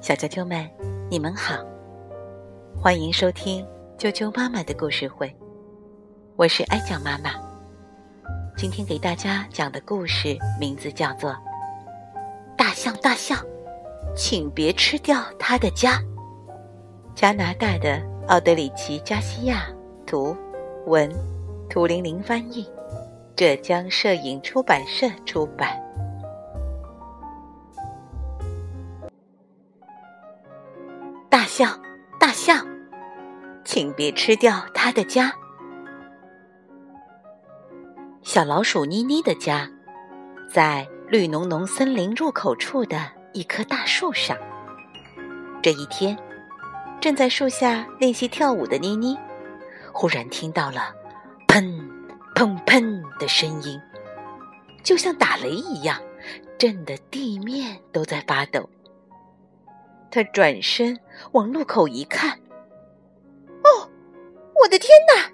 [0.00, 0.68] 小啾啾们，
[1.08, 1.54] 你们好，
[2.80, 3.64] 欢迎收听
[3.96, 5.32] 啾啾妈妈的故事会，
[6.34, 7.30] 我是爱讲妈妈。
[8.56, 11.30] 今天给大家讲的故事名字叫做
[12.56, 13.38] 《大象大象，
[14.16, 15.98] 请别吃掉它的家》。
[17.14, 19.66] 加拿大的奥德里奇·加西亚
[20.06, 20.36] 图
[20.86, 21.08] 文，
[21.68, 22.68] 图玲玲翻译，
[23.36, 25.80] 浙江摄影出版社出版。
[31.30, 31.80] 大象，
[32.18, 32.66] 大象，
[33.64, 35.32] 请别吃掉它的家。
[38.20, 39.70] 小老鼠妮妮的家，
[40.52, 44.36] 在绿浓浓森林入口处的一棵大树上。
[45.62, 46.18] 这一天，
[47.00, 49.16] 正在树下练习跳舞的妮妮，
[49.92, 50.92] 忽然听到了
[51.46, 51.62] “砰
[52.34, 53.80] 砰砰”的声音，
[54.82, 55.96] 就像打雷一样，
[56.58, 58.68] 震得地面都在发抖。
[60.10, 60.98] 他转身
[61.32, 62.32] 往路口一看，
[63.62, 63.88] 哦，
[64.62, 65.30] 我的天哪！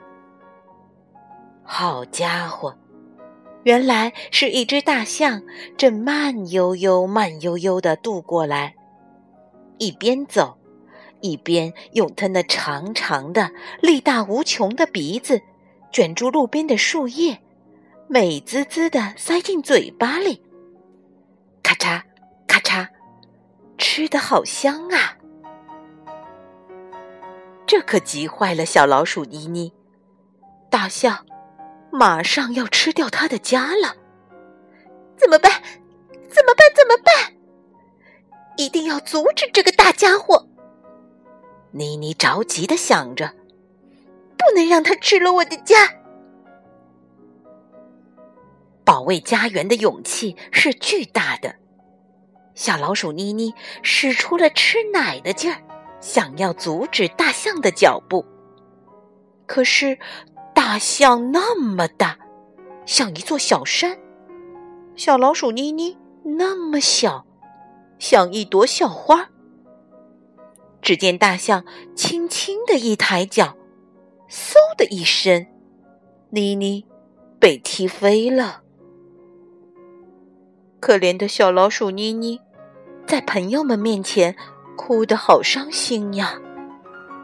[1.62, 2.77] 好家伙，
[3.65, 5.42] 原来是一只大象
[5.77, 8.75] 正慢悠悠、慢悠悠的渡过来，
[9.78, 10.59] 一边走，
[11.20, 13.50] 一边用它那长长的、
[13.81, 15.41] 力大无穷的鼻子
[15.91, 17.41] 卷住路边的树叶，
[18.09, 20.43] 美滋滋的塞进嘴巴里，
[21.62, 22.03] 咔嚓，
[22.47, 22.95] 咔嚓。
[23.78, 25.16] 吃的好香啊！
[27.66, 29.72] 这可急坏了小老鼠妮妮。
[30.70, 31.27] 大象
[31.91, 33.97] 马上要吃掉它的家了，
[35.16, 35.50] 怎么办？
[36.28, 36.66] 怎么办？
[36.74, 37.34] 怎么办？
[38.56, 40.48] 一定要阻止这个大家伙！
[41.72, 43.34] 妮妮着急的想着，
[44.36, 45.77] 不能让它吃了我的家。
[48.84, 51.56] 保卫家园的勇气是巨大的。
[52.57, 55.62] 小老鼠妮妮使出了吃奶的劲儿，
[56.01, 58.25] 想要阻止大象的脚步。
[59.47, 59.99] 可是，
[60.55, 62.19] 大象那么大，
[62.87, 63.99] 像一座小山；
[64.97, 67.27] 小老鼠妮妮那么小，
[67.99, 69.28] 像一朵小花。
[70.81, 71.62] 只见大象
[71.95, 73.55] 轻轻的一抬脚，
[74.31, 75.47] 嗖的一声，
[76.31, 76.87] 妮妮
[77.39, 78.62] 被踢飞了。
[80.81, 82.41] 可怜的小老鼠妮妮。
[83.06, 84.34] 在朋友们面前，
[84.77, 86.41] 哭得好伤心呀。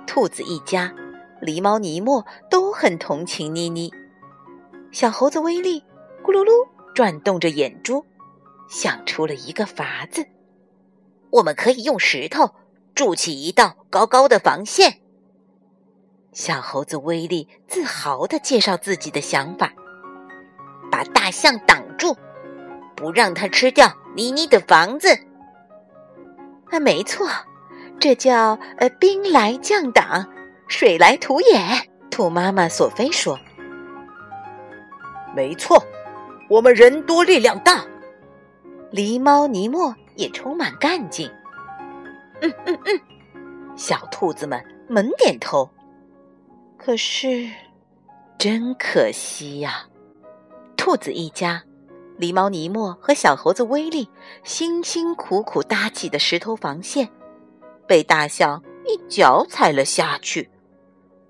[0.06, 0.94] 兔子一家、
[1.40, 3.92] 狸猫尼莫都很同情妮妮。
[4.92, 5.80] 小猴子威利
[6.22, 6.52] 咕噜噜
[6.94, 8.06] 转动着眼珠，
[8.68, 10.24] 想出了一个法子：
[11.30, 12.50] 我们可以用石头
[12.94, 15.00] 筑起一道高高的防线。
[16.32, 19.72] 小猴子威利自豪地介绍自己的想法：
[20.92, 22.16] 把大象挡住，
[22.94, 25.08] 不让它吃掉妮妮的房子。
[26.72, 27.28] 啊，没错，
[28.00, 30.26] 这叫呃兵来将挡，
[30.68, 31.60] 水来土掩。
[32.10, 33.38] 兔妈妈索菲说
[35.36, 35.82] ：“没错，
[36.48, 37.84] 我们人多力量大。”
[38.90, 41.30] 狸猫尼莫也充满干劲。
[42.40, 43.00] 嗯嗯嗯，
[43.76, 45.68] 小兔子们猛点头。
[46.78, 47.50] 可是，
[48.38, 49.84] 真可惜呀，
[50.76, 51.62] 兔子一家。
[52.22, 54.08] 狸猫尼莫和小猴子威利
[54.44, 57.10] 辛辛苦苦搭起的石头防线，
[57.84, 60.48] 被大象一脚踩了下去，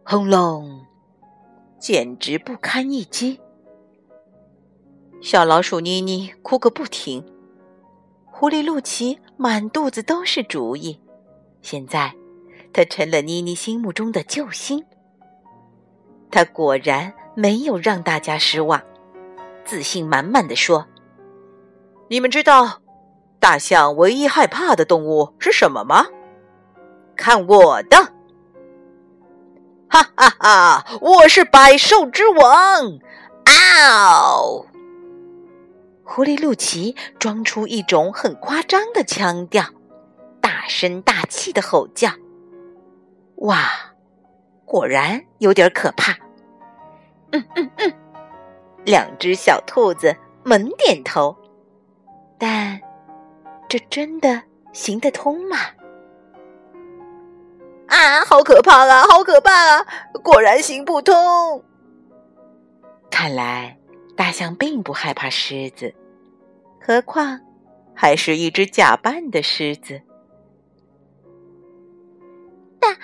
[0.04, 0.84] 轰隆，
[1.80, 3.40] 简直不堪一击。
[5.22, 7.24] 小老鼠妮妮哭个不停，
[8.26, 11.00] 狐狸露奇满肚子都是主意。
[11.62, 12.14] 现在，
[12.70, 14.84] 他成了妮妮心目中的救星。
[16.30, 18.82] 他果然没有让大家失望。
[19.64, 20.86] 自信满满的说
[22.08, 22.80] ：“你们知道
[23.38, 26.06] 大象唯一害怕的动物是什么吗？
[27.16, 27.96] 看我的！
[29.88, 30.86] 哈哈哈！
[31.00, 32.98] 我是百兽之王！
[33.44, 34.66] 嗷！”
[36.04, 39.64] 狐狸露奇装出一种很夸张的腔调，
[40.40, 42.10] 大声大气的吼叫。
[43.36, 43.70] 哇，
[44.64, 46.12] 果然有点可怕。
[47.32, 47.94] 嗯嗯嗯。
[48.84, 51.36] 两只小兔子猛点头，
[52.38, 52.80] 但
[53.68, 54.42] 这真的
[54.72, 55.56] 行得通吗？
[57.88, 59.86] 啊，好可怕啊，好可怕啊！
[60.22, 61.62] 果然行不通。
[63.10, 63.78] 看来
[64.16, 65.94] 大象并不害怕狮子，
[66.80, 67.38] 何况
[67.94, 70.00] 还是一只假扮的狮子。
[72.80, 72.96] 大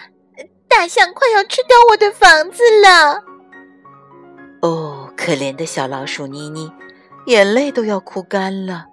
[0.66, 3.22] 大象快要吃掉我的房子了。
[4.62, 6.72] 哦，可怜的小老鼠妮妮，
[7.26, 8.86] 眼泪都要哭干了。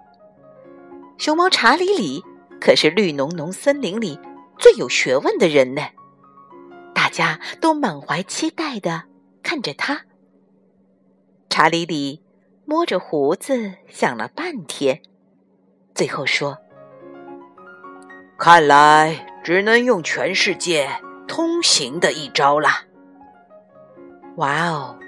[1.16, 2.22] 熊猫查理里
[2.60, 4.18] 可是绿浓浓森林里
[4.58, 5.82] 最有学问的人呢。
[6.92, 9.04] 大家都满怀期待的
[9.42, 10.02] 看着他。
[11.48, 12.22] 查理里
[12.64, 15.00] 摸着胡子想了半天，
[15.94, 16.58] 最后说
[18.36, 20.90] ：“看来只能用全世界
[21.28, 22.82] 通行的一招啦。”
[24.36, 24.98] 哇哦，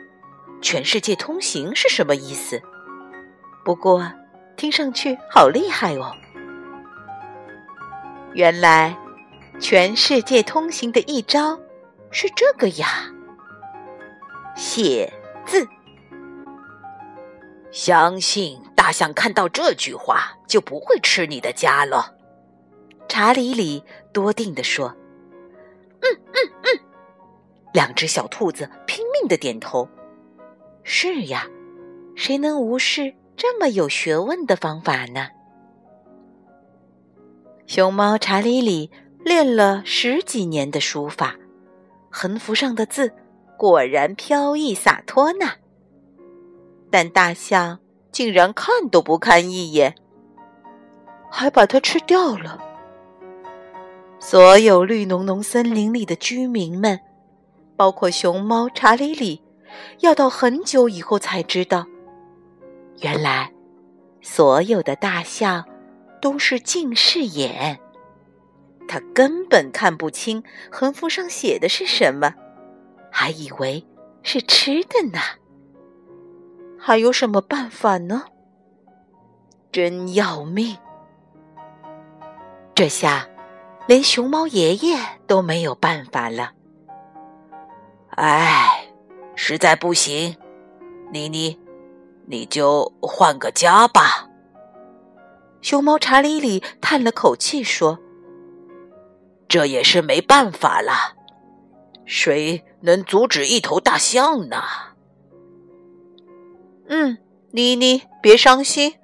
[0.61, 2.61] 全世界通行是什么意思？
[3.65, 4.13] 不过
[4.57, 6.13] 听上去好厉害哦！
[8.35, 8.97] 原来
[9.61, 11.59] 全世界通行的一招
[12.11, 13.11] 是这个呀，
[14.57, 15.13] 写
[15.47, 15.67] 字。
[17.71, 22.15] 相信大象看到这句话就不会吃你的家了。
[23.09, 24.95] 查理里多定地说
[26.01, 26.81] ：“嗯嗯嗯。”
[27.73, 29.89] 两只小兔子拼命的点头。
[30.91, 31.47] 是呀，
[32.15, 35.29] 谁能无视这么有学问的方法呢？
[37.67, 38.91] 熊猫查理里
[39.23, 41.37] 练了十几年的书法，
[42.09, 43.13] 横幅上的字
[43.59, 45.51] 果然飘逸洒脱呢。
[46.91, 47.81] 但大象
[48.11, 49.95] 竟然看都不看一眼，
[51.31, 52.65] 还把它吃掉了。
[54.19, 56.99] 所有绿浓浓森林里的居民们，
[57.77, 59.43] 包括熊猫查理里，
[60.01, 61.87] 要到很久以后才知道，
[63.01, 63.53] 原来
[64.21, 65.65] 所有的大象
[66.21, 67.79] 都是近视眼，
[68.87, 72.35] 他根本看不清横幅上写的是什么，
[73.11, 73.87] 还以为
[74.23, 75.21] 是吃的呢。
[76.79, 78.25] 还有什么办法呢？
[79.71, 80.79] 真要命！
[82.75, 83.29] 这下
[83.87, 86.53] 连熊猫爷爷都没有办法了。
[88.11, 88.88] 唉，
[89.41, 90.37] 实在不行，
[91.13, 91.57] 妮妮，
[92.27, 94.29] 你就换个家吧。
[95.63, 98.01] 熊猫查理里叹了口气说
[99.47, 101.15] ：“这也是没办法了，
[102.05, 104.57] 谁能阻止一头大象呢？”
[106.91, 107.19] 嗯，
[107.53, 108.97] 妮妮，别伤心，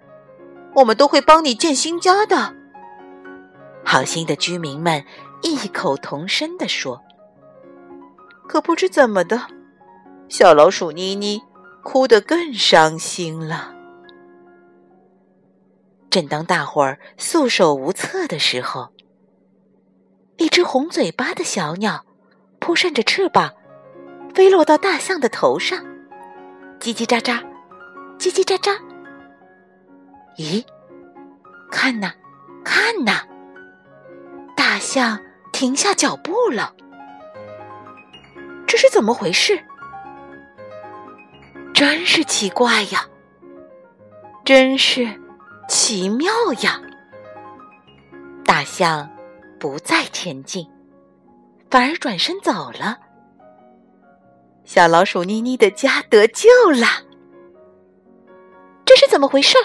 [0.74, 2.56] 我们都会帮你建新家的。
[3.84, 5.04] 好心的居民们
[5.42, 7.00] 异口同声地说。
[8.48, 9.46] 可不知怎么的，
[10.28, 11.42] 小老鼠妮妮
[11.82, 13.74] 哭得更伤心了。
[16.10, 18.88] 正当大伙儿束手无策的时候，
[20.36, 22.04] 一只红嘴巴的小鸟
[22.58, 23.52] 扑扇着翅膀，
[24.34, 25.84] 飞落到大象的头上，
[26.80, 27.42] 叽叽喳喳。
[28.16, 28.78] 叽叽喳喳，
[30.38, 30.64] 咦，
[31.70, 32.12] 看呐，
[32.64, 33.22] 看呐！
[34.56, 35.20] 大象
[35.52, 36.74] 停下脚步了，
[38.68, 39.62] 这是怎么回事？
[41.86, 43.06] 真是奇怪呀，
[44.42, 45.20] 真是
[45.68, 46.32] 奇妙
[46.62, 46.80] 呀！
[48.42, 49.06] 大象
[49.60, 50.66] 不再前进，
[51.70, 52.98] 反而转身走了。
[54.64, 56.86] 小老鼠妮妮的家得救了。
[58.86, 59.58] 这是怎么回事？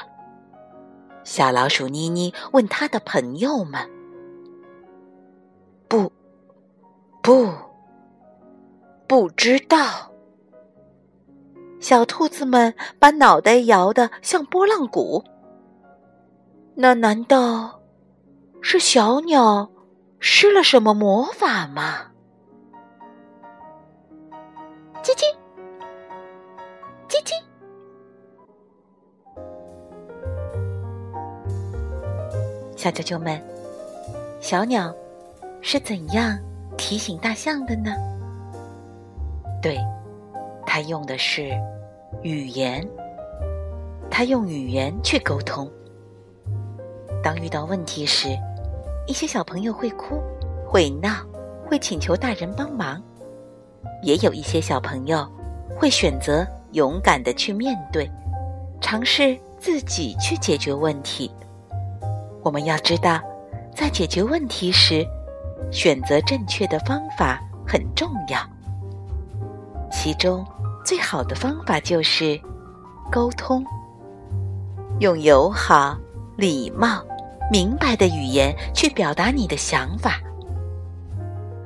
[1.23, 3.89] 小老鼠妮妮问他的朋友们
[5.87, 6.11] ：“不，
[7.21, 7.49] 不，
[9.07, 10.07] 不知道。”
[11.79, 15.23] 小兔子们把脑袋摇得像拨浪鼓。
[16.75, 17.81] 那难道
[18.61, 19.69] 是小鸟
[20.19, 22.07] 施了什么魔法吗？
[25.01, 25.23] 叽叽，
[27.07, 27.33] 叽叽。
[32.75, 33.41] 小啾啾们，
[34.39, 34.93] 小鸟
[35.61, 36.37] 是怎样
[36.77, 37.93] 提醒大象的呢？
[39.61, 39.77] 对，
[40.71, 41.49] 他用的是
[42.21, 42.87] 语言，
[44.07, 45.67] 他用语言去沟通。
[47.23, 48.37] 当遇到问题时，
[49.07, 50.21] 一些小朋友会哭、
[50.67, 51.25] 会闹、
[51.65, 53.01] 会请求大人帮忙；
[54.03, 55.27] 也有一些小朋友
[55.75, 58.07] 会选择勇敢的去面对，
[58.79, 61.31] 尝试自己去解决问题。
[62.43, 63.19] 我们要知道，
[63.75, 65.03] 在解决问题时，
[65.71, 68.39] 选择正确的方法很重要。
[69.91, 70.45] 其中
[70.89, 72.41] 最好的方法就是
[73.11, 73.63] 沟通，
[74.99, 75.95] 用友好、
[76.35, 77.05] 礼貌、
[77.51, 80.19] 明白的语言去表达你的想法。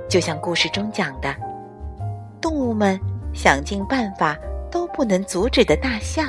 [0.09, 1.33] 就像故事中讲的，
[2.41, 2.99] 动物们
[3.33, 4.37] 想尽办法
[4.69, 6.27] 都不能阻止的大象，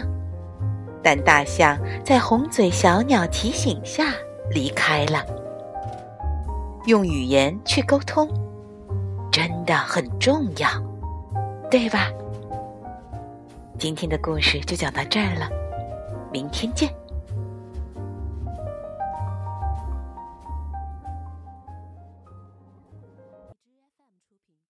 [1.02, 4.04] 但大象在红嘴小鸟提醒下。
[4.52, 5.24] 离开了，
[6.86, 8.28] 用语言去沟通，
[9.32, 10.68] 真的很重要，
[11.68, 12.08] 对吧？
[13.76, 15.50] 今天的故事就讲到这儿了，
[16.32, 16.88] 明天见。